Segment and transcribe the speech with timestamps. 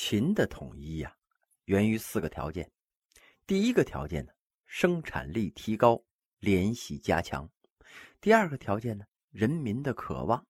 [0.00, 1.12] 秦的统一呀，
[1.64, 2.70] 源于四个条件。
[3.48, 4.32] 第一个条件呢，
[4.64, 6.00] 生产力提高，
[6.38, 7.48] 联系加强；
[8.20, 10.40] 第二个条件呢，人民的渴望；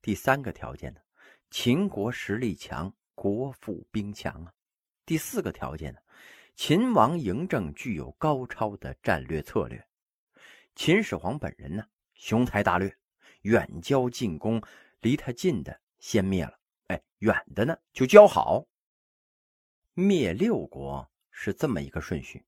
[0.00, 1.00] 第三个条件呢，
[1.50, 4.50] 秦国实力强，国富兵强啊；
[5.04, 6.00] 第四个条件呢，
[6.56, 9.86] 秦王嬴政具有高超的战略策略。
[10.74, 11.84] 秦始皇本人呢，
[12.14, 12.96] 雄才大略，
[13.42, 14.62] 远交近攻，
[15.02, 18.66] 离他近的先灭了，哎，远的呢就交好。
[20.00, 22.46] 灭六国是这么一个顺序：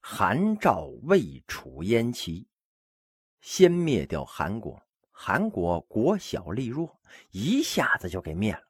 [0.00, 2.44] 韩、赵、魏、楚、燕、齐。
[3.40, 8.62] 先灭掉韩国，韩国国小力弱，一下子就给灭了。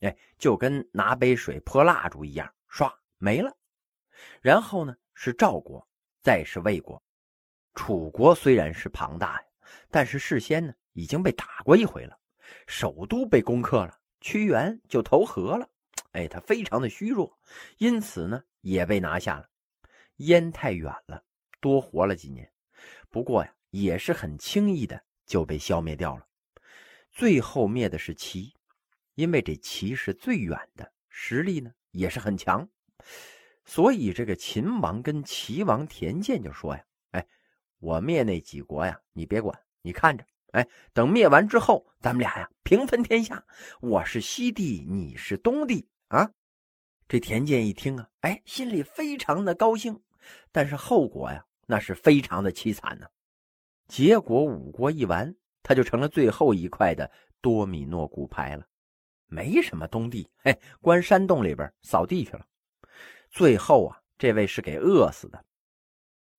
[0.00, 3.56] 哎，就跟拿杯水泼蜡烛一样，唰没了。
[4.42, 5.88] 然后呢，是赵国，
[6.20, 7.02] 再是魏国。
[7.72, 9.46] 楚国虽然是庞大呀，
[9.90, 12.20] 但是事先呢已经被打过一回了，
[12.66, 15.66] 首都被攻克了，屈原就投河了。
[16.12, 17.38] 哎，他非常的虚弱，
[17.78, 19.48] 因此呢也被拿下了。
[20.16, 21.24] 燕太远了，
[21.60, 22.50] 多活了几年，
[23.08, 26.26] 不过呀也是很轻易的就被消灭掉了。
[27.10, 28.54] 最后灭的是齐，
[29.14, 32.68] 因为这齐是最远的，实力呢也是很强，
[33.64, 37.26] 所以这个秦王跟齐王田建就说呀：“哎，
[37.78, 43.46] 我灭那几国呀，你别管，你看着。”哎，等灭完之后，咱们俩呀平分天下，
[43.80, 46.28] 我是西帝，你是东帝啊！
[47.06, 50.00] 这田健一听啊，哎，心里非常的高兴，
[50.50, 53.06] 但是后果呀，那是非常的凄惨呢。
[53.86, 57.08] 结果五国一完，他就成了最后一块的
[57.40, 58.66] 多米诺骨牌了，
[59.26, 62.44] 没什么东帝，哎，关山洞里边扫地去了。
[63.30, 65.44] 最后啊，这位是给饿死的。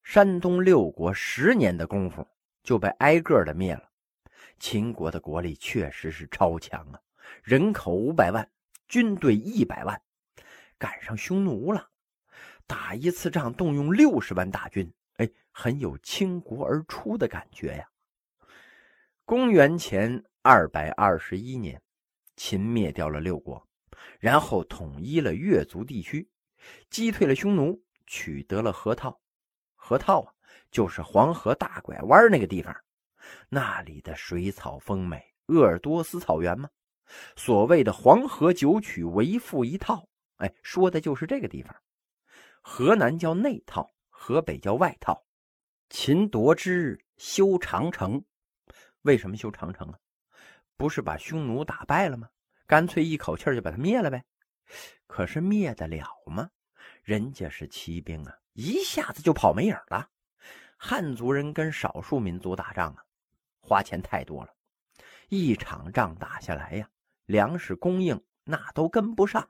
[0.04, 2.28] 山东六国十年的功夫
[2.62, 3.90] 就被挨个的灭了。
[4.60, 7.00] 秦国的国力确实是超强啊，
[7.42, 8.50] 人口五百万，
[8.92, 10.02] 军队一百万，
[10.78, 11.92] 赶上匈奴了，
[12.68, 17.88] 打一次仗动用六十万大军，哎，很有倾国而出的感觉呀。
[19.24, 21.82] 公元前二百二十一年，
[22.36, 23.66] 秦灭掉了六国，
[24.20, 26.30] 然后统一了越族地区，
[26.90, 29.22] 击退了匈奴，取得了河套。
[29.74, 30.34] 河套啊，
[30.70, 32.76] 就是黄河大拐弯那个地方。
[33.48, 36.70] 那里的水草丰美，鄂尔多斯草原吗？
[37.36, 40.08] 所谓的黄河九曲为赋一套，
[40.38, 41.76] 哎，说的就是这个地方。
[42.62, 45.24] 河南叫内套，河北叫外套。
[45.90, 48.24] 秦夺之，修长城。
[49.02, 49.98] 为什么修长城啊？
[50.78, 52.30] 不是把匈奴打败了吗？
[52.66, 54.24] 干脆一口气就把他灭了呗。
[55.08, 56.50] 可是灭得了吗？
[57.04, 60.08] 人家是骑兵啊，一下子就跑没影了。
[60.78, 63.04] 汉族人跟少数民族打仗啊。
[63.60, 64.54] 花钱太多了，
[65.30, 66.90] 一场仗打下来呀，
[67.32, 69.50] 粮食供应那都跟不上。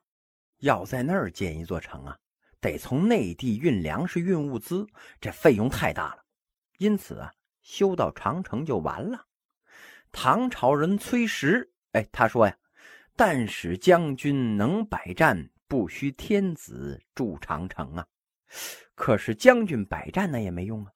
[0.59, 2.17] 要在那儿建一座城啊，
[2.59, 4.85] 得从内地运粮食、运物资，
[5.19, 6.23] 这费用太大了。
[6.77, 9.25] 因此啊，修到长城就完了。
[10.11, 12.55] 唐朝人崔实，哎，他说呀
[13.17, 18.05] ：“但使将军能百战，不须天子筑长城啊。”
[18.93, 20.91] 可是将军百战那也没用啊。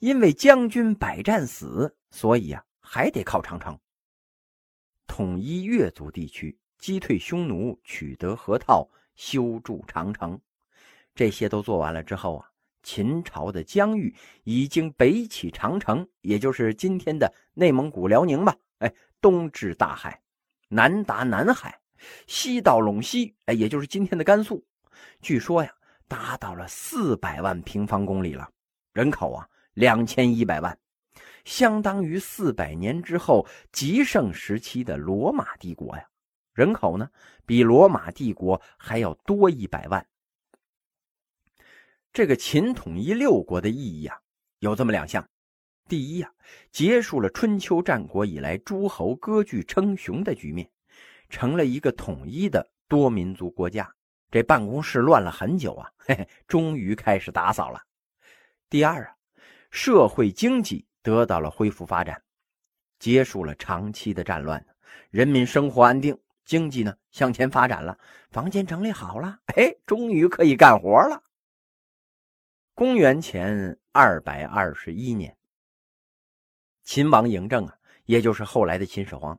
[0.00, 3.78] 因为将军百战死，所以啊，还得靠长城。
[5.10, 10.40] 统一越族地区，击退匈奴，取得河套，修筑长城，
[11.16, 12.48] 这些都做完了之后啊，
[12.84, 18.54] 秦朝的疆域已经北起长城，也就是今天的内蒙古辽宁吧？
[18.78, 20.22] 哎，东至大海，
[20.68, 21.80] 南达南海，
[22.28, 24.64] 西到陇西，哎，也就是今天的甘肃。
[25.20, 25.74] 据说呀，
[26.06, 28.48] 达到了四百万平方公里了，
[28.92, 29.44] 人口啊。
[29.74, 30.76] 两千一百万，
[31.44, 36.04] 相当于四百年之后极盛时期的罗马帝国呀！
[36.52, 37.10] 人口呢，
[37.46, 40.06] 比罗马帝国还要多一百万。
[42.12, 44.18] 这个秦统一六国的意义啊，
[44.58, 45.26] 有这么两项：
[45.88, 46.32] 第一呀，
[46.70, 50.70] 结束了春秋战国以来诸侯割据称雄的局面，
[51.28, 53.90] 成了一个统一的多民族国家。
[54.30, 57.82] 这办公室乱了很久啊，嘿嘿，终于开始打扫了。
[58.68, 59.16] 第二啊。
[59.72, 62.22] 社会经济得到了恢复发展，
[62.98, 64.64] 结束了长期的战乱，
[65.10, 67.98] 人民生活安定，经济呢向前发展了，
[68.30, 71.22] 房间整理好了，哎，终于可以干活了。
[72.74, 75.36] 公元前二百二十一年，
[76.82, 79.38] 秦王嬴政啊，也就是后来的秦始皇，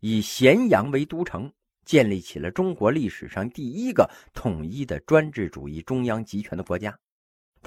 [0.00, 1.52] 以咸阳为都城，
[1.84, 6.98] 建立起了中国历史上第一个统一的专制主义中央集权的国家。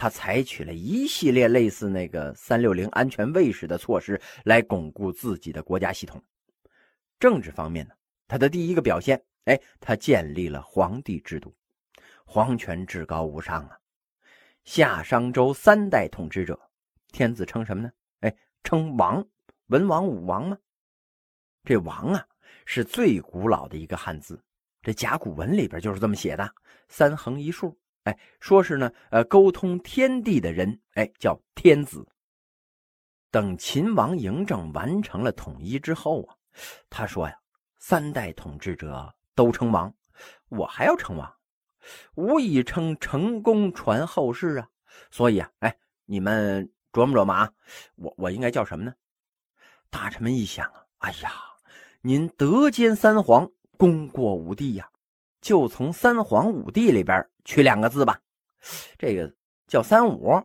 [0.01, 6.19] 他采取了一系列类似那个三六零安全卫士的措施来巩固自己的国家系统。
[7.19, 7.93] 政治方面呢，
[8.27, 11.53] 他的第一个表现哎，他建立了皇帝制度，
[12.25, 13.77] 皇权至高无上啊。
[14.63, 16.59] 夏商周三代统治者，
[17.11, 17.91] 天子称什么呢？
[18.21, 19.23] 哎，称王，
[19.67, 20.57] 文王、武王吗？
[21.63, 22.25] 这王啊，
[22.65, 24.43] 是最古老的一个汉字，
[24.81, 26.51] 这甲骨文里边就是这么写的，
[26.87, 27.77] 三横一竖。
[28.03, 32.07] 哎，说是呢，呃，沟通天地的人，哎，叫天子。
[33.29, 36.35] 等秦王嬴政完成了统一之后啊，
[36.89, 37.39] 他说呀，
[37.77, 39.93] 三代统治者都称王，
[40.49, 41.33] 我还要称王。
[42.15, 44.69] 吾以称成功传后世啊，
[45.09, 47.53] 所以啊，哎，你们琢磨琢磨啊，
[47.95, 48.93] 我我应该叫什么呢？
[49.89, 51.31] 大臣们一想啊，哎呀，
[52.01, 54.89] 您德兼三皇，功过五帝呀，
[55.41, 58.19] 就从三皇五帝里边取两个字吧。
[58.97, 59.33] 这个
[59.67, 60.39] 叫三五，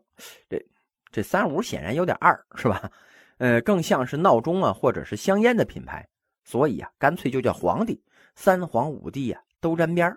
[0.48, 0.66] 这
[1.12, 2.90] 这三五显然有点二，是吧？
[3.38, 6.08] 呃，更像是闹钟啊，或者是香烟的品牌，
[6.42, 8.02] 所以啊，干脆就叫皇帝。
[8.34, 10.16] 三皇五帝呀，都沾边。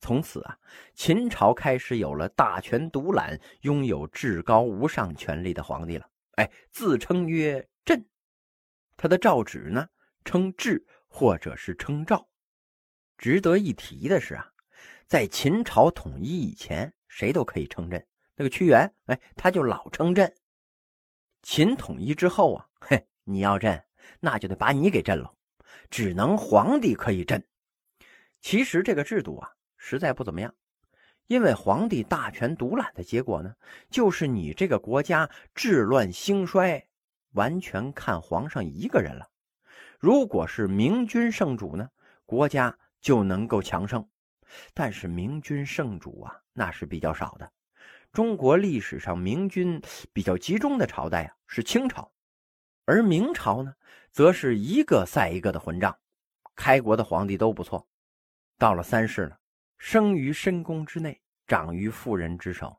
[0.00, 0.56] 从此啊，
[0.94, 6.06] 秦朝开始有了大权独揽、拥有至高无上权力的皇帝了。
[6.36, 8.04] 哎，自称曰朕，
[8.96, 9.88] 他的诏旨呢
[10.24, 12.24] 称制或者是称诏。
[13.22, 14.50] 值得一提的是啊，
[15.06, 18.04] 在秦朝统一以前，谁都可以称朕。
[18.34, 20.34] 那个屈原，哎，他就老称朕。
[21.40, 23.80] 秦统一之后啊，嘿，你要朕，
[24.18, 25.32] 那就得把你给朕了，
[25.88, 27.40] 只能皇帝可以朕。
[28.40, 29.48] 其实这个制度啊。
[29.76, 30.52] 实在不怎么样，
[31.28, 33.54] 因为皇帝大权独揽的结果呢，
[33.88, 36.84] 就是你这个国家治乱兴衰，
[37.34, 39.28] 完全看皇上一个人了。
[40.00, 41.88] 如果是明君圣主呢，
[42.26, 44.08] 国家就能够强盛。
[44.72, 47.52] 但是明君圣主啊，那是比较少的。
[48.12, 49.80] 中国历史上明君
[50.12, 52.10] 比较集中的朝代啊，是清朝，
[52.86, 53.74] 而明朝呢，
[54.10, 55.98] 则是一个赛一个的混账。
[56.54, 57.88] 开国的皇帝都不错，
[58.58, 59.38] 到了三世了。
[59.78, 62.78] 生于深宫之内，长于妇人之手，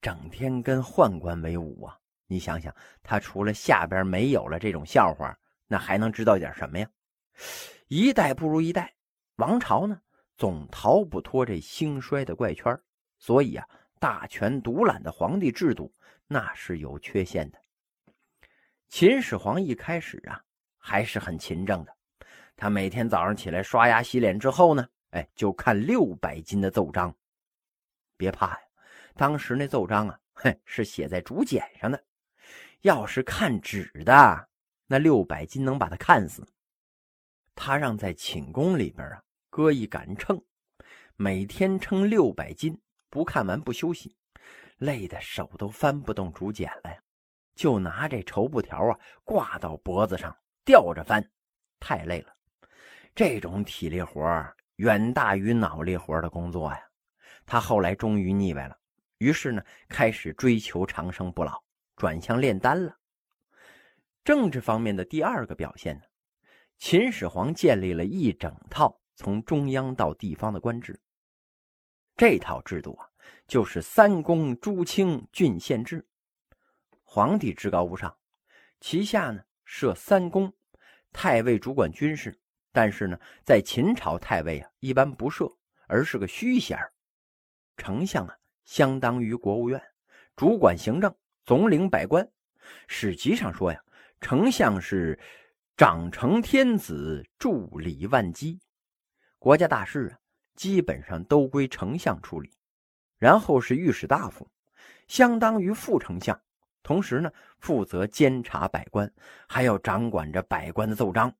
[0.00, 1.96] 整天跟宦官为伍啊！
[2.26, 5.38] 你想想，他除了下边没有了这种笑话，
[5.68, 6.90] 那还能知道点什么呀？
[7.86, 8.92] 一代不如一代，
[9.36, 10.00] 王朝呢
[10.36, 12.78] 总逃不脱这兴衰的怪圈，
[13.18, 13.68] 所以啊，
[13.98, 15.92] 大权独揽的皇帝制度
[16.26, 17.58] 那是有缺陷的。
[18.88, 20.42] 秦始皇一开始啊
[20.78, 21.96] 还是很勤政的，
[22.56, 24.88] 他每天早上起来刷牙洗脸之后呢。
[25.12, 27.14] 哎，就看六百斤的奏章，
[28.16, 28.60] 别怕呀！
[29.14, 32.02] 当时那奏章啊，嘿，是写在竹简上的。
[32.80, 34.48] 要是看纸的，
[34.86, 36.48] 那六百斤能把他看死。
[37.54, 40.42] 他让在寝宫里边啊，搁一杆秤，
[41.16, 44.16] 每天称六百斤，不看完不休息，
[44.78, 46.98] 累得手都翻不动竹简了呀，
[47.54, 51.30] 就拿这绸布条啊挂到脖子上吊着翻，
[51.78, 52.34] 太累了。
[53.14, 56.80] 这种体力活远大于脑力活的工作呀，
[57.44, 58.76] 他后来终于腻歪了，
[59.18, 61.62] 于是呢，开始追求长生不老，
[61.94, 62.96] 转向炼丹了。
[64.24, 66.02] 政治方面的第二个表现呢，
[66.78, 71.00] 秦始皇建立了一整套从中央到地方的官制。
[72.16, 73.08] 这套制度啊，
[73.46, 76.06] 就是三公诸卿郡县制。
[77.02, 78.16] 皇帝至高无上，
[78.80, 80.52] 旗下呢设三公，
[81.12, 82.38] 太尉主管军事。
[82.72, 85.50] 但是呢，在秦朝，太尉啊一般不设，
[85.86, 86.78] 而是个虚衔
[87.76, 89.82] 丞相啊，相当于国务院，
[90.36, 91.14] 主管行政，
[91.44, 92.26] 总领百官。
[92.88, 93.82] 史籍上说呀，
[94.20, 95.18] 丞相是
[95.74, 98.60] 长成天子，助理万机，
[99.38, 100.18] 国家大事啊，
[100.54, 102.52] 基本上都归丞相处理。
[103.18, 104.46] 然后是御史大夫，
[105.08, 106.38] 相当于副丞相，
[106.82, 109.10] 同时呢，负责监察百官，
[109.48, 111.34] 还要掌管着百官的奏章。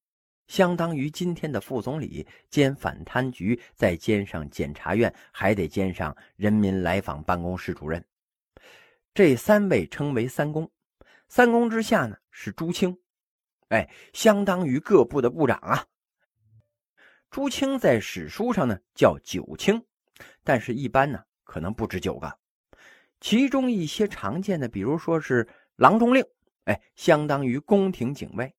[0.46, 8.02] 相当于今天的副总理兼反贪局，再兼上检察院，还得兼上人民来访办公室主任。
[9.12, 10.70] 这三位称为三公。
[11.28, 12.98] 三公之下呢是朱清，
[13.72, 15.86] 哎，相当于各部的部长啊。
[17.30, 19.82] 朱清在史书上呢叫九卿，
[20.44, 22.38] 但是一般呢可能不止九个。
[23.18, 26.22] 其中一些常见的，比如说是郎中令，
[26.64, 28.54] 哎，相当于宫廷警卫。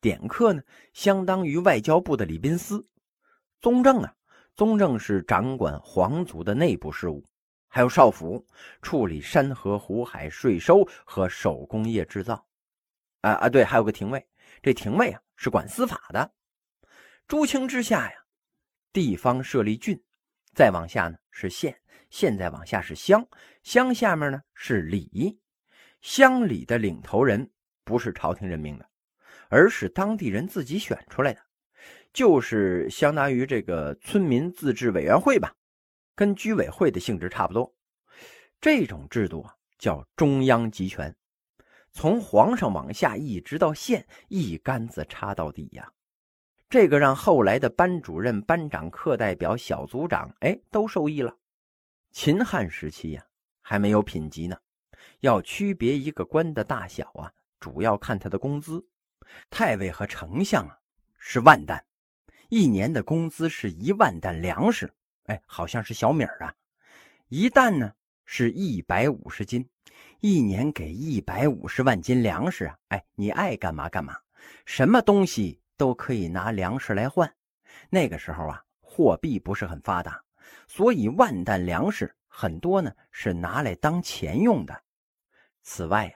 [0.00, 0.60] 典客呢，
[0.92, 2.84] 相当于外交部的礼宾司；
[3.60, 4.12] 宗正啊，
[4.56, 7.22] 宗正是掌管皇族的内部事务；
[7.68, 8.44] 还有少府，
[8.80, 12.44] 处理山河湖海税收和手工业制造。
[13.20, 14.26] 啊啊，对，还有个廷尉，
[14.62, 16.32] 这廷尉啊是管司法的。
[17.26, 18.16] 朱清之下呀，
[18.92, 20.00] 地方设立郡，
[20.54, 21.76] 再往下呢是县，
[22.08, 23.26] 县再往下是乡，
[23.62, 25.38] 乡下面呢是里，
[26.00, 27.50] 乡里的领头人
[27.84, 28.88] 不是朝廷任命的。
[29.48, 31.40] 而是当地人自己选出来的，
[32.14, 35.54] 就是相当于这个村民自治委员会吧，
[36.14, 37.70] 跟居委会的性质差不多。
[38.62, 41.14] 这种制度啊，叫中央集权，
[41.92, 45.92] 从皇上往下一直到县，一竿子插到底呀。
[46.68, 51.36] 这个让后来的班主任、班长、课代表、小组长，哎，都受益了。
[52.10, 53.26] 秦汉时期呀，
[53.60, 54.56] 还没有品级呢，
[55.20, 57.30] 要区别一个官的大小啊，
[57.60, 58.84] 主要看他的工资。
[59.50, 60.78] 太尉和丞相啊，
[61.18, 61.84] 是万担，
[62.48, 64.92] 一年的工资是一万担粮食，
[65.24, 66.54] 哎，好像是小米啊，
[67.28, 67.92] 一担呢。
[68.24, 69.68] 是一百五十斤，
[70.20, 72.78] 一年给一百五十万斤粮食啊！
[72.88, 74.16] 哎，你爱干嘛干嘛，
[74.64, 77.32] 什么东西都可以拿粮食来换。
[77.90, 80.22] 那个时候啊，货币不是很发达，
[80.68, 84.82] 所以万担粮食很多呢是拿来当钱用的。
[85.62, 86.14] 此外呀，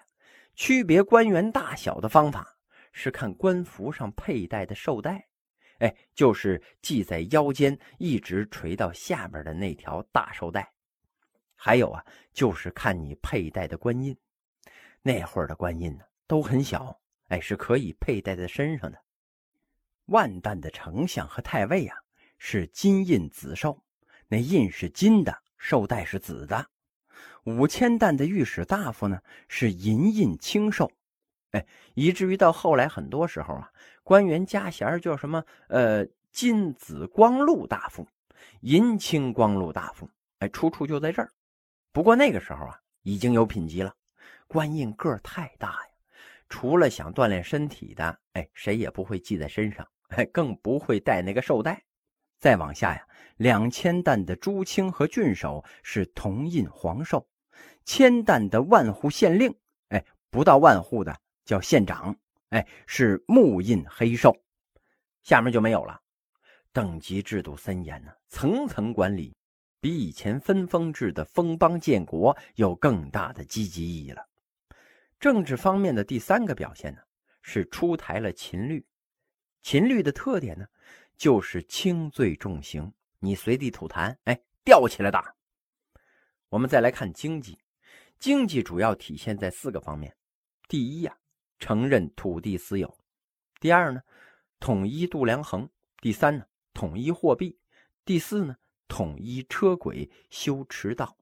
[0.55, 2.57] 区别官员大小的方法
[2.93, 5.26] 是看官服上佩戴的绶带，
[5.78, 10.73] 哎，就是系在腰间一直垂到下边的那条大绶带。
[11.57, 14.17] 还有啊，就是看你佩戴的官印，
[15.03, 18.99] 那会儿的官印呢都很小，哎，是可以佩戴在身上的。
[20.07, 21.97] 万担的丞相和太尉啊
[22.39, 23.77] 是金印紫绶，
[24.29, 26.65] 那印是金的，绶带是紫的。
[27.45, 30.89] 五千担的御史大夫呢是银印青绶，
[31.53, 33.73] 哎，以至于到后来很多时候啊，
[34.05, 38.07] 官员加衔叫什么呃金紫光禄大夫、
[38.61, 40.09] 银青光禄大夫，
[40.39, 41.31] 哎，出处就在这儿。
[41.97, 43.95] 不过那个时候啊，已经有品级了。
[44.47, 45.91] 官印个儿太大呀，
[46.47, 51.83] 除了想锻炼身体的，哎，谁也不会系在身上，哎，更不会带那个绶带。
[52.38, 53.03] 再往下呀，
[53.38, 57.26] 两千担的朱清和郡守是铜印黄绶，
[57.87, 59.55] 千担的万户县令，
[59.88, 62.15] 哎，不到万户的叫县长，
[62.50, 64.38] 哎，是木印黑绶。
[65.23, 65.99] 下面就没有了。
[66.75, 69.35] 等级制度森严呢，层层管理。
[69.80, 74.26] 比以前分封制的封邦建国有更大的积极意义了。
[75.21, 77.00] 政治方面的第三个表现呢，
[77.42, 78.85] 是出台了秦律。
[79.62, 80.66] 秦律的特点呢，
[81.16, 85.35] 就是轻罪重刑，你随地吐痰，哎，吊起来打。
[86.49, 87.59] 我们再来看经济，
[88.18, 90.16] 经济主要体现在四个方面：
[90.68, 91.16] 第一呀，
[91.59, 92.88] 承认土地私有；
[93.61, 94.02] 第二呢，
[94.61, 95.66] 统一度量衡；
[96.00, 97.56] 第三呢，统一货币；
[98.04, 98.56] 第四呢。
[98.88, 101.16] 统一车轨，修驰道。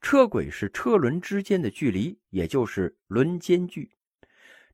[0.00, 3.90] 车轨是车轮之间的距离，也就是轮间距。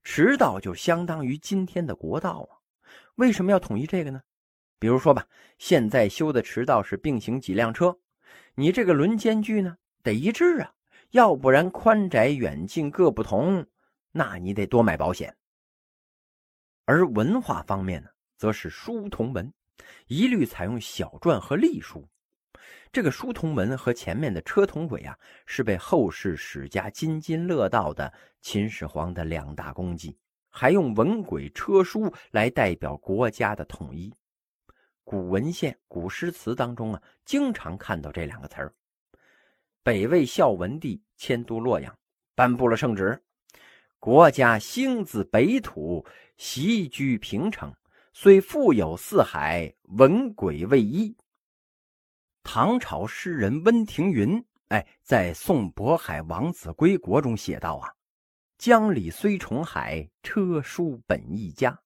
[0.04, 2.60] 驰道就相当于今天的国道啊。
[3.14, 4.20] 为什么要统一这个呢？
[4.78, 5.26] 比如说吧，
[5.58, 7.96] 现在修的驰道是并行几辆车，
[8.54, 10.74] 你这个轮间距呢得一致啊，
[11.10, 13.64] 要不然宽窄远近各不同，
[14.10, 15.36] 那你得多买保险。
[16.84, 19.52] 而文化方面呢，则是书同文。
[20.06, 22.06] 一律采用小篆和隶书，
[22.92, 30.16] 这个书同文和前面的车同轨啊，是被后世史家津津乐道的秦始皇的两大功绩。
[30.54, 34.12] 还用文轨车书来代表国家的统一。
[35.02, 38.74] 古文献、古诗词当中啊，经常看到这两个词儿。
[39.82, 41.98] 北魏孝文帝迁都洛阳，
[42.34, 43.18] 颁布了圣旨：
[43.98, 46.04] 国家兴自北土，
[46.36, 47.74] 习居平城。
[48.14, 51.16] 虽富有四海，文轨未一。
[52.42, 57.88] 唐朝诗人温庭筠，哎，在《送渤海王子归国》中写道：“啊，
[58.58, 61.80] 江里虽重海，车书本一家。”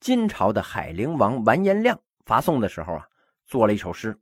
[0.00, 3.06] 金朝的海陵王完颜亮发送的时候啊，
[3.44, 4.18] 做了一首诗：“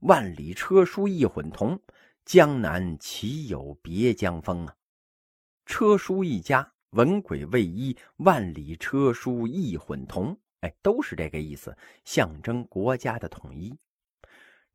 [0.00, 1.80] 万里车书一混同，
[2.26, 4.76] 江南岂有别江风啊？
[5.64, 13.76] 车书一家。”文轨未一，万里车书一混同，哎，都是这个意思，象征国家的统一。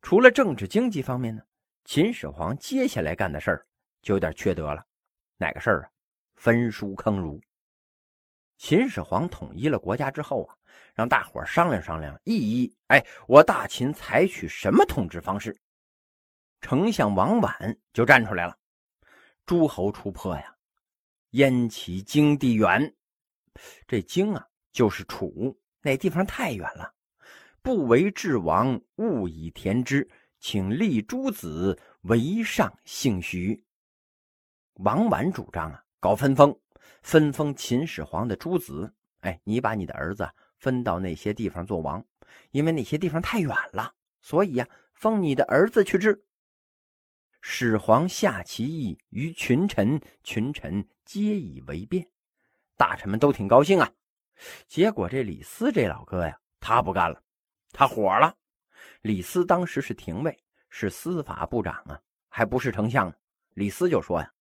[0.00, 1.42] 除了政治经济方面呢，
[1.84, 3.66] 秦始皇接下来干的事儿
[4.00, 4.86] 就有点缺德了。
[5.38, 5.90] 哪个事儿啊？
[6.36, 7.40] 焚书坑儒。
[8.58, 10.54] 秦始皇统一了国家之后啊，
[10.94, 15.56] 让大伙商量商量，议议，哎，我大秦采取什么统治方式？
[16.60, 18.56] 丞相王绾就站出来了，
[19.44, 20.53] 诸侯出破呀。
[21.34, 22.94] 燕其京地远，
[23.88, 26.94] 这京啊就是楚，那地方太远了。
[27.60, 33.64] 不为治王，勿以田之，请立诸子为上姓徐。
[34.74, 36.56] 王绾主张啊，搞分封，
[37.02, 38.94] 分封秦始皇的诸子。
[39.22, 42.04] 哎，你把你的儿子分到那些地方做王，
[42.52, 46.24] 因为那些地方太远了，所以呀，封你的儿子去治。
[47.46, 52.08] 始皇下其意于群臣，群臣皆以为变，
[52.74, 53.92] 大臣们都挺高兴啊。
[54.66, 57.22] 结果这李斯这老哥呀，他不干了，
[57.70, 58.34] 他火了。
[59.02, 63.14] 李斯当时是廷尉，是司法部长啊，还不是丞相。
[63.52, 64.32] 李斯就说呀：“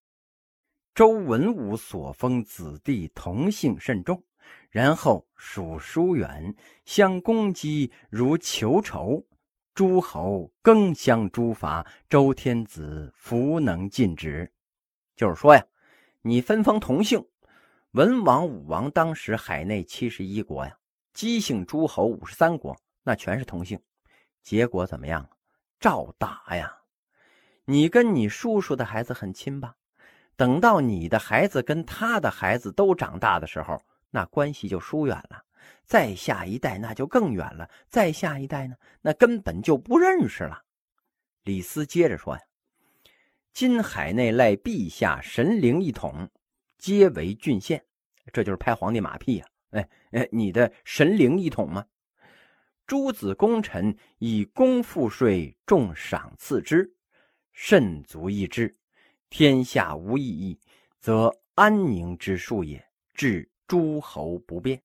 [0.96, 4.24] 周文武所封子弟同姓甚重，
[4.70, 6.56] 然后属疏远，
[6.86, 9.28] 相攻击如求仇。
[9.74, 14.52] 诸侯更相诛伐，周天子弗能禁止。”
[15.16, 15.64] 就是说呀，
[16.22, 17.26] 你分封同姓。
[17.92, 20.78] 文王、武王当时海内七十一国呀，
[21.14, 23.80] 姬姓诸侯五十三国，那全是同姓。
[24.42, 25.30] 结果怎么样？
[25.80, 26.80] 照打呀！
[27.66, 29.76] 你跟你叔叔的孩子很亲吧？
[30.36, 35.44] 等到你的孩子跟他的孩子都长大的时候，那关系就疏远了。
[35.86, 37.70] 再下一代那就更远了。
[37.90, 40.64] 再下一代呢，那根本就不认识了。
[41.44, 42.42] 李斯接着说呀
[43.54, 46.30] ：“今海内赖陛下神灵一统。”
[46.78, 47.82] 皆为郡县，
[48.34, 49.46] 这就是拍皇帝马屁呀！
[49.70, 51.86] 哎哎，你的神灵一统吗？
[52.86, 56.94] 诸子功臣以功赋税重赏赐之，
[57.54, 58.76] 甚足一之。
[59.30, 60.60] 天下无异议，
[61.00, 62.86] 则安宁之术也。
[63.14, 64.82] 治诸侯不变，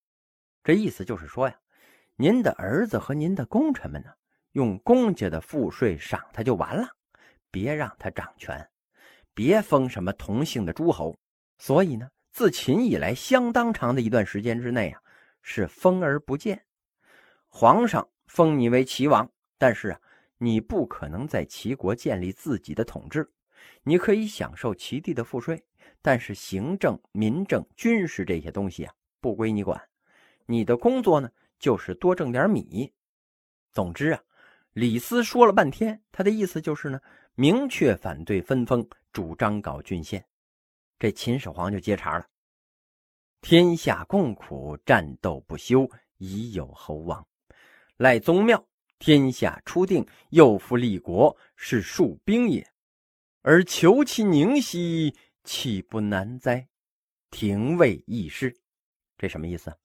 [0.68, 1.58] 这意思就是说呀，
[2.16, 4.10] 您的儿子和您的功臣们呢，
[4.52, 6.86] 用公家的赋税赏他就完了，
[7.50, 8.68] 别让他掌权，
[9.32, 11.16] 别封什么同姓的诸侯。
[11.56, 15.00] 所以呢，自秦以来，相当长的一段时间之内啊，
[15.40, 16.62] 是封而不见。
[17.48, 20.00] 皇上封你为齐王，但是啊，
[20.36, 23.26] 你不可能在齐国建立自己的统治。
[23.84, 25.64] 你可以享受齐地的赋税，
[26.02, 29.82] 但是行政、民政、军事这些东西啊，不归你管。
[30.50, 32.90] 你的工作呢，就是多挣点米。
[33.70, 34.22] 总之啊，
[34.72, 36.98] 李斯说了半天，他的意思就是呢，
[37.34, 40.24] 明确反对分封，主张搞郡县。
[40.98, 42.26] 这秦始皇就接茬了
[43.42, 45.86] ：“天下共苦，战斗不休，
[46.16, 47.28] 已有侯王。
[47.98, 48.66] 赖宗庙，
[48.98, 52.66] 天下初定，又复立国，是戍兵也。
[53.42, 56.66] 而求其宁息，岂不难哉？
[57.30, 58.56] 廷尉议事，
[59.18, 59.76] 这什么意思？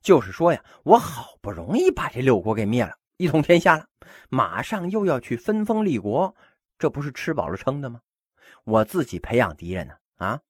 [0.00, 3.86] 就是说呀，我好不容易把这六国给灭了，一统天下了，
[4.28, 6.34] 马上又要去分封立国，
[6.78, 8.00] 这不是吃饱了撑的吗？
[8.64, 10.40] 我自己培养敌人呢，啊！”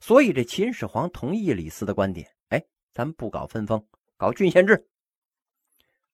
[0.00, 4.88] 所以，这秦始皇同意李斯的观点，哎，咱不搞分封，搞郡县制。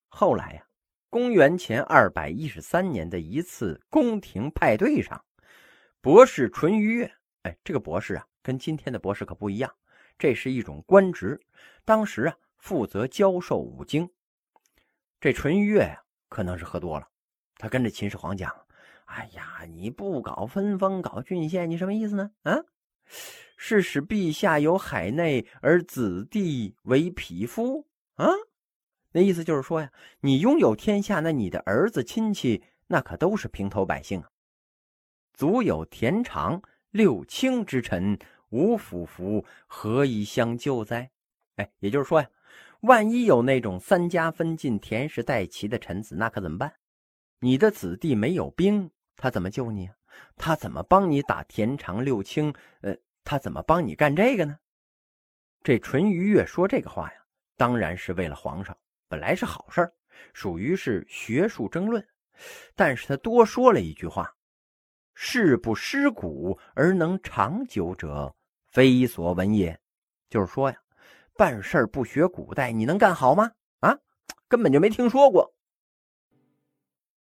[0.09, 0.67] 后来呀，
[1.09, 5.25] 公元前二百一十三年的一次宫廷派对上，
[6.01, 9.73] 博士淳于越，哎，这个博士啊，跟今天的博士可不一样，
[10.19, 11.41] 这是一种官职。
[11.85, 14.09] 当时啊，负责教授五经。
[15.21, 15.99] 这淳于越，
[16.29, 17.09] 可能是喝多了，
[17.57, 18.55] 他跟着秦始皇讲
[19.07, 22.31] ：“哎呀，你不搞分封，搞郡县，你什么意思呢？
[22.45, 22.57] 啊？”
[23.59, 28.29] 是使陛下有海内，而子弟为匹夫啊？
[29.11, 34.31] 那意思就是说呀，你拥有天下，那你的儿子亲戚那可都是平头百姓啊。
[35.33, 38.17] 足有田常、六卿之臣，
[38.51, 41.11] 无辅服，何以相救哉？
[41.57, 42.31] 哎，也就是说呀，
[42.83, 46.73] 万一有那种三家分晋、田氏代齐的臣子，那可怎么办？
[47.41, 49.91] 你的子弟没有兵，他怎么救你？
[50.37, 52.55] 他怎么帮你打田常、六卿？
[52.83, 52.95] 呃。
[53.25, 54.59] 他怎么帮你干这个呢？
[55.63, 57.15] 这淳于越说这个话呀，
[57.57, 58.77] 当然是为了皇上，
[59.09, 59.93] 本来是好事儿
[60.33, 62.05] 属于是学术争论。
[62.75, 64.29] 但是他多说了一句话
[65.15, 68.35] ：“事不失古而能长久者，
[68.71, 69.81] 非所闻也。”
[70.29, 70.77] 就是说呀，
[71.37, 73.53] 办事不学古代，你能干好吗？
[73.81, 73.99] 啊，
[74.49, 75.55] 根本就没听说过。